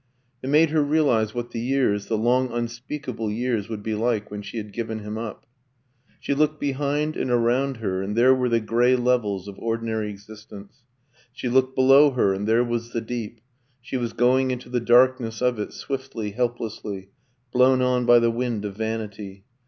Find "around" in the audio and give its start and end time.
7.29-7.77